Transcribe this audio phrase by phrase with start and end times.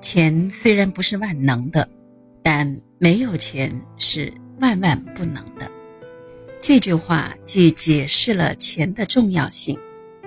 [0.00, 1.88] 钱虽然不是万能的，
[2.42, 5.70] 但没有钱是万万不能的。
[6.62, 9.78] 这句话既解释了钱的重要性，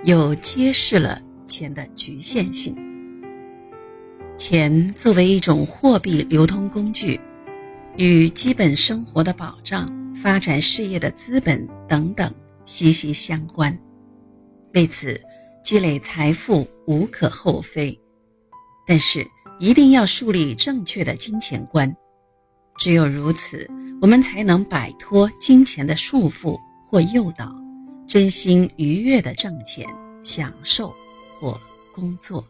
[0.03, 2.75] 又揭示了钱的局限性。
[4.37, 7.19] 钱作为一种货币流通工具，
[7.97, 12.33] 与基本生活的保障、发展事业的资本等等
[12.65, 13.77] 息息相关。
[14.73, 15.19] 为此，
[15.63, 17.97] 积累财富无可厚非。
[18.85, 19.25] 但是，
[19.59, 21.95] 一定要树立正确的金钱观，
[22.77, 23.69] 只有如此，
[24.01, 27.53] 我们才能摆脱金钱的束缚或诱导，
[28.07, 29.87] 真心愉悦地挣钱、
[30.23, 30.93] 享受
[31.39, 31.59] 或
[31.93, 32.43] 工作。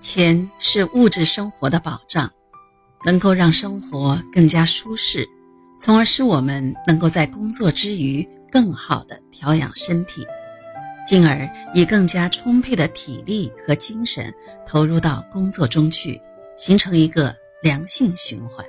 [0.00, 2.28] 钱是物质生活的保障，
[3.04, 5.28] 能够让生活更加舒适，
[5.78, 10.26] 从而使我们能够在工作之余更好地调养身体。
[11.06, 14.32] 进而以更加充沛的体力和精神
[14.66, 16.20] 投入到工作中去，
[16.56, 18.64] 形成一个良性循环。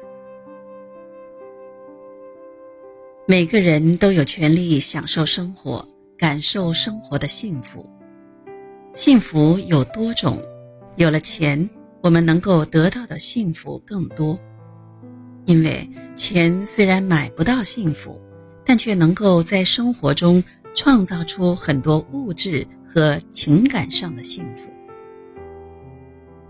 [3.28, 7.88] 每个人都有权利享受生活，感受生活的幸福。
[8.95, 10.41] 幸福有多种，
[10.95, 11.69] 有了钱，
[12.02, 14.38] 我们能够得到的幸福更多。
[15.45, 18.19] 因为钱虽然买不到幸福，
[18.66, 20.44] 但却能够在生活中。
[20.75, 24.72] 创造出很多物质和情感上的幸福。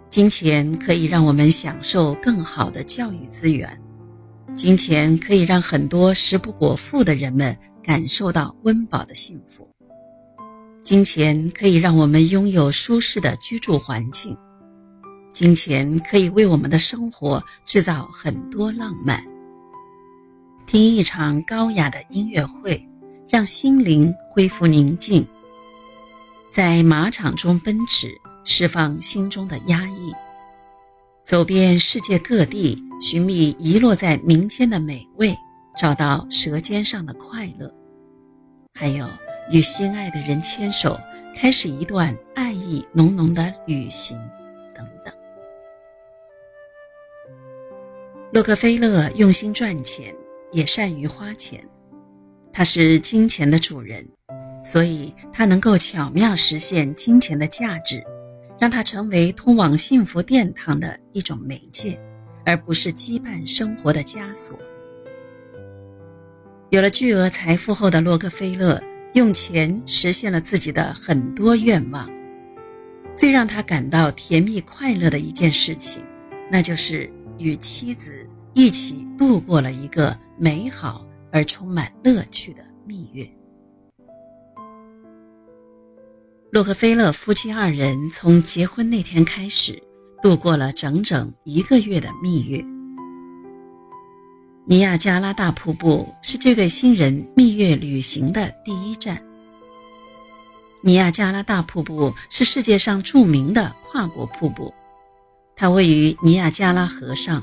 [0.09, 3.69] 金钱可以让我们享受更好的教育资源，
[4.53, 9.65] 金钱可以让很多食不果腹的人们感受到温饱的幸福。
[10.81, 14.35] 金钱可以让我们拥有舒适的居住环境，
[15.31, 19.23] 金钱可以为我们的生活制造很多浪漫。
[20.65, 22.90] 听一场高雅的音乐会。
[23.31, 25.25] 让心灵恢复宁静，
[26.51, 30.11] 在马场中奔驰，释放心中的压抑；
[31.23, 35.33] 走遍世界各地，寻觅遗落在民间的美味，
[35.77, 37.69] 找到舌尖上的快乐；
[38.73, 39.07] 还有
[39.49, 40.99] 与心爱的人牵手，
[41.33, 44.17] 开始一段爱意浓浓的旅行，
[44.75, 45.13] 等等。
[48.33, 50.13] 洛克菲勒用心赚钱，
[50.51, 51.63] 也善于花钱。
[52.53, 54.05] 他是金钱的主人，
[54.63, 58.03] 所以他能够巧妙实现金钱的价值，
[58.59, 61.99] 让它成为通往幸福殿堂的一种媒介，
[62.45, 64.57] 而不是羁绊生活的枷锁。
[66.69, 68.81] 有了巨额财富后的洛克菲勒，
[69.13, 72.09] 用钱实现了自己的很多愿望。
[73.13, 76.03] 最让他感到甜蜜快乐的一件事情，
[76.49, 81.05] 那就是与妻子一起度过了一个美好。
[81.31, 83.27] 而充满乐趣的蜜月。
[86.51, 89.81] 洛克菲勒夫妻二人从结婚那天开始，
[90.21, 92.61] 度过了整整一个月的蜜月。
[94.65, 99.21] 尼亚加拉大瀑布是这对新人蜜月旅行的第一站。
[100.81, 104.73] 尼亚加拉大瀑布是世界上著名的跨国瀑布，
[105.55, 107.41] 它位于尼亚加拉河上。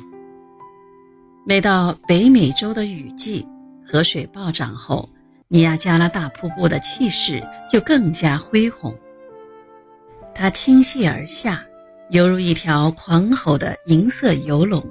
[1.46, 3.46] 每到北美洲的雨季，
[3.90, 5.08] 河水暴涨后，
[5.48, 8.94] 尼亚加拉大瀑布的气势就更加恢宏。
[10.34, 11.64] 它倾泻而下，
[12.10, 14.86] 犹如一条狂吼的银色游龙。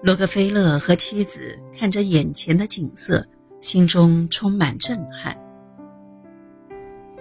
[0.00, 3.22] 洛克菲勒和妻子看着眼前的景色，
[3.60, 5.36] 心中充满震撼。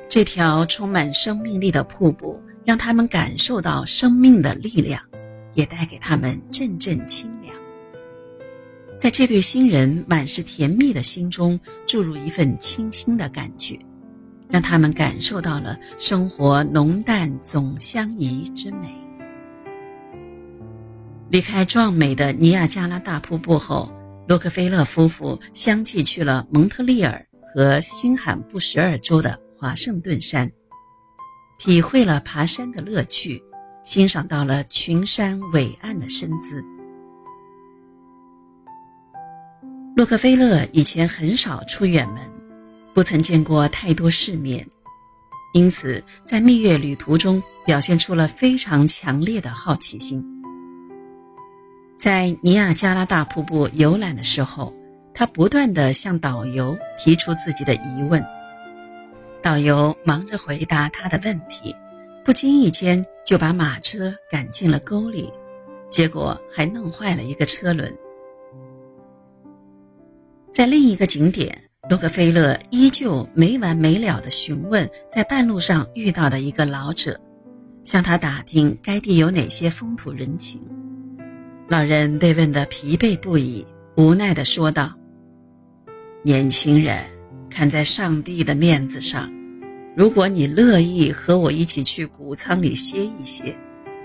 [0.07, 5.03] 这条充满生命力的瀑布让他们感受到生命的力量，
[5.55, 7.53] 也带给他们阵阵清凉。
[8.97, 13.77] 在这对新人满是甜蜜的心中注入一份清新的感觉，
[14.49, 18.91] 让他们感受到了生活浓淡总相宜之美。
[21.29, 23.91] 离开壮美的尼亚加拉大瀑布后，
[24.27, 30.51] 洛克菲勒夫妇相继去了蒙特利尔和新罕布什尔州的华盛顿山，
[31.59, 33.43] 体会了爬山的乐趣，
[33.83, 36.63] 欣赏到了群山伟岸的身姿。
[39.97, 42.21] 洛克菲勒以前很少出远门，
[42.93, 44.63] 不曾见过太多世面，
[45.55, 50.23] 因此在蜜月旅途中表现出了非常强烈的好奇心。
[51.97, 54.71] 在尼亚加拉大瀑布游览的时候，
[55.15, 58.23] 他不断地向导游提出自己的疑问，
[59.41, 61.75] 导游忙着回答他的问题，
[62.23, 65.33] 不经意间就把马车赶进了沟里，
[65.89, 67.91] 结果还弄坏了一个车轮。
[70.57, 71.55] 在另一个景点，
[71.87, 77.15] 洛克菲勒依旧没完没了地询问在半路上遇到的一个老者，
[77.83, 80.59] 向他打听该地有哪些风土人情。
[81.69, 83.63] 老人被问得疲惫不已，
[83.97, 84.91] 无奈地说道
[86.25, 87.03] ：“年轻人，
[87.51, 89.31] 看在上帝的面子上，
[89.95, 93.55] 如果你乐意和我一起去谷仓里歇一歇，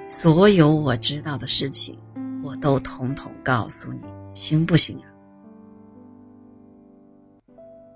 [0.06, 1.98] 所有我知道的事情，
[2.44, 4.00] 我都统统告诉你，
[4.34, 5.08] 行不行啊？”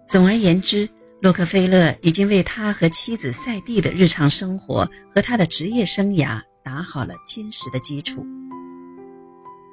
[0.06, 0.88] 总而言之，
[1.20, 8.25] 洛克菲勒已经为他和妻子赛蒂的日常生活和他的职业生涯打好了坚实的基础。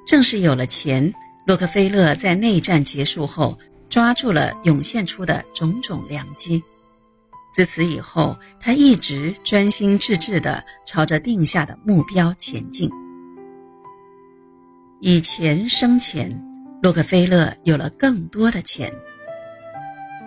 [0.04, 1.12] 正是有了钱，
[1.46, 3.56] 洛克菲勒在内战结束后
[3.88, 6.62] 抓住了涌现出的种种良机。
[7.54, 12.90] 自此以后，他一直专心致志地朝着定下的目标前进。
[15.00, 16.28] 以钱生钱，
[16.82, 18.92] 洛克菲勒有了更多的钱。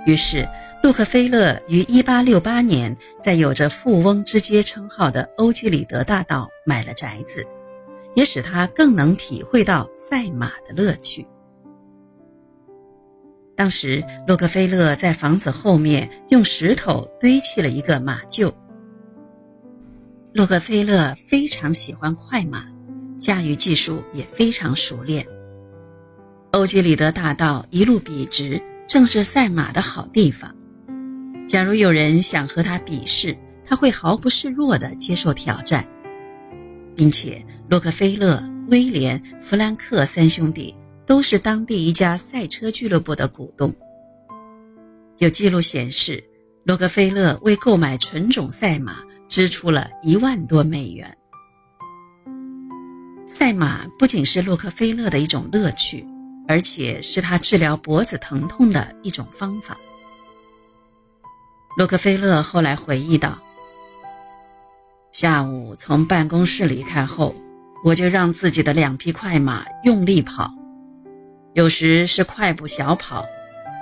[0.07, 0.48] 于是，
[0.81, 7.45] 洛克菲勒于1868年在有着“富翁之街”称号的欧几里得大道买了宅子。
[8.15, 11.24] 也使他更能体会到赛马的乐趣。
[13.56, 18.51] 当时，洛克菲勒在房子后面用石头堆砌了一个马厩。
[20.33, 22.65] 洛克菲勒非常喜欢快马，
[23.19, 25.24] 驾驭技术也非常熟练。
[26.54, 30.56] 欧几里得大道一路笔直，正是赛马的好地方。
[31.48, 35.88] 假如有人想和他比试，他会毫不示弱地接受挑战。
[36.95, 40.75] 并且，洛克菲勒、威廉、弗兰克三兄弟
[41.06, 43.72] 都是当地一家赛车俱乐部的股东。
[45.19, 46.24] 有记录显示，
[46.63, 48.98] 洛克菲勒为购买纯种赛马
[49.28, 51.16] 支出了一万多美元。
[53.28, 56.04] 赛马不仅是洛克菲勒的一种乐趣，
[56.47, 59.77] 而且是他治疗脖子疼痛的一种方法。
[61.77, 63.38] 洛克菲勒后来回忆道。
[65.11, 67.35] 下午从办公室离开后，
[67.83, 70.53] 我就让自己的两匹快马用力跑，
[71.53, 73.25] 有时是快步小跑，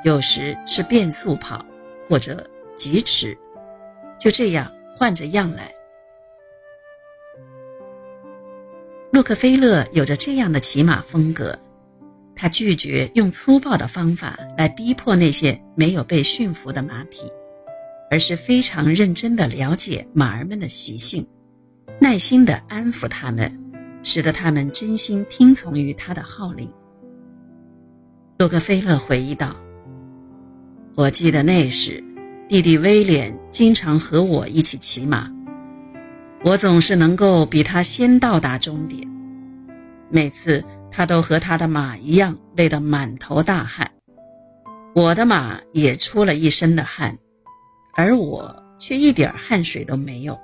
[0.04, 1.66] 有时是变速跑
[2.10, 3.38] 或者疾驰，
[4.20, 5.74] 就这样换着样来。
[9.12, 11.58] 洛克菲勒有着这样的骑马风格，
[12.36, 17.22] 他拒绝用粗暴的方法来逼迫那些没有被驯服的马匹。
[18.12, 21.26] 而是非常认真地了解马儿们的习性，
[22.00, 23.52] 耐心地安抚他们，
[24.04, 26.72] 使得他们真心听从于他的号令。
[28.38, 29.56] 洛克菲勒回忆道
[30.96, 32.02] ：“我记得那时，
[32.48, 35.30] 弟弟威廉经常和我一起骑马，
[36.44, 39.02] 我总是能够比他先到达终点。
[40.12, 43.92] 每次他都和他的马一样累得满头大汗，
[44.94, 47.18] 我的马也出了一身的汗。”
[47.98, 50.38] 而我却一点汗水都没有。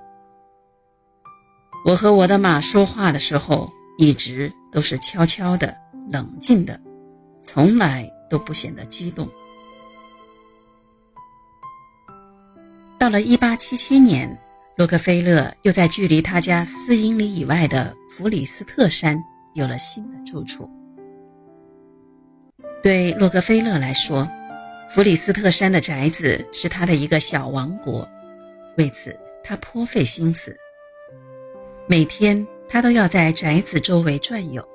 [1.84, 5.76] 我和我的马说话的时候，一直都是悄悄的、
[6.10, 6.80] 冷静的，
[7.42, 9.28] 从来都不显得激动。
[12.98, 14.42] 到了1877年，
[14.78, 19.22] 洛克菲勒又在距离他家四英里以外的弗里斯特山
[19.54, 20.70] 有了新的住处。
[22.84, 24.28] 对洛克菲勒来说，
[24.90, 28.08] 弗里斯特山的宅子是他的一个小王国，
[28.78, 30.56] 为此他颇费心思。
[31.88, 34.66] 每天他都要在宅子周围转悠，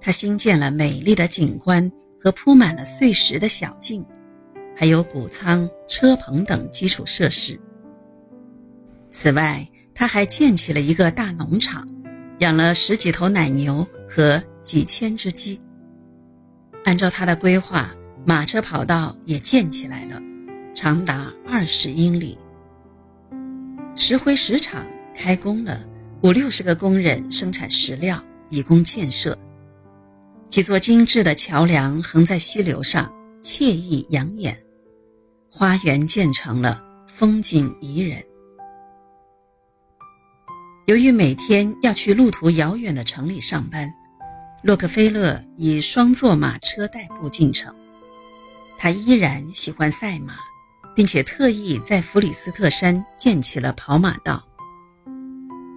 [0.00, 1.90] 他新建了美丽的景观
[2.20, 4.04] 和铺满了碎石的小径，
[4.76, 7.58] 还有谷仓、车棚等基础设施。
[9.10, 11.88] 此外，他还建起了一个大农场，
[12.40, 15.60] 养了十几头奶牛和几千只鸡。
[16.84, 17.90] 按照他的规划。
[18.26, 20.20] 马车跑道也建起来了，
[20.74, 22.36] 长达二十英里。
[23.96, 24.84] 石灰石厂
[25.14, 25.82] 开工了，
[26.22, 29.38] 五六十个工人生产石料以供建设。
[30.50, 33.10] 几座精致的桥梁横在溪流上，
[33.42, 34.54] 惬意养眼。
[35.50, 38.22] 花园建成了，风景宜人。
[40.84, 43.90] 由于每天要去路途遥远的城里上班，
[44.60, 47.72] 洛克菲勒以双座马车代步进城。
[48.76, 50.34] 他依然喜欢赛马，
[50.96, 54.44] 并且特意在弗里斯特山建起了跑马道。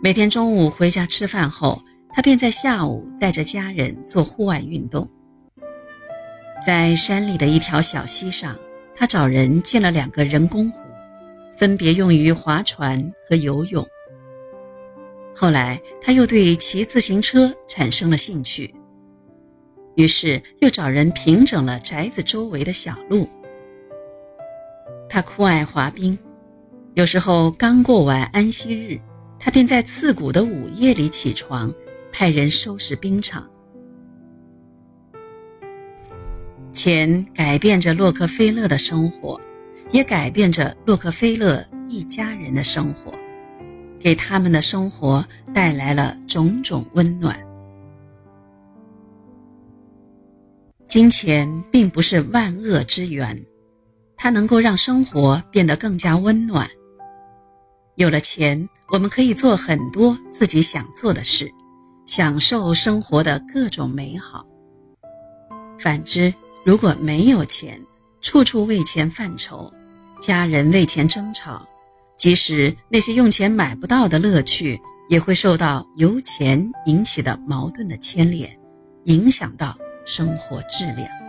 [0.01, 5.07] 每天中午回家吃饭后，他便在下午带着家人做户外运动。
[6.65, 8.55] 在山里的一条小溪上，
[8.95, 10.81] 他找人建了两个人工湖，
[11.55, 13.87] 分别用于划船和游泳。
[15.33, 18.73] 后来，他又对骑自行车产生了兴趣。
[19.95, 23.27] 于是又找人平整了宅子周围的小路。
[25.09, 26.17] 他酷爱滑冰，
[26.93, 28.99] 有时候刚过完安息日，
[29.37, 31.73] 他便在刺骨的午夜里起床，
[32.11, 33.49] 派人收拾冰场。
[36.71, 39.39] 钱改变着洛克菲勒的生活，
[39.91, 43.11] 也改变着洛克菲勒一家人的生活，
[44.01, 47.39] 给他们的生活带来了种种温暖。
[50.87, 53.41] 金钱并不是万恶之源，
[54.17, 56.69] 它能够让生活变得更加温暖。
[57.95, 61.49] 有了钱，我们可以做很多自己想做的事，
[62.05, 64.45] 享受生活的各种美好。
[65.79, 66.33] 反之，
[66.65, 67.81] 如果没有钱，
[68.19, 69.71] 处处为钱犯愁，
[70.19, 71.65] 家人为钱争吵，
[72.21, 78.47] 即使那些用钱买不到的乐趣，也会受到由钱引起的矛盾的牵连，
[79.05, 79.75] 影响到
[80.05, 81.20] 生活质量。